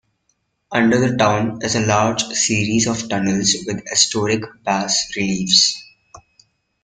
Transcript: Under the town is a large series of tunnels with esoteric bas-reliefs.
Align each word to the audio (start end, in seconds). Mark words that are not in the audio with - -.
Under 0.71 0.99
the 0.99 1.15
town 1.15 1.59
is 1.61 1.75
a 1.75 1.85
large 1.85 2.23
series 2.23 2.87
of 2.87 3.07
tunnels 3.07 3.53
with 3.67 3.85
esoteric 3.91 4.45
bas-reliefs. 4.63 5.77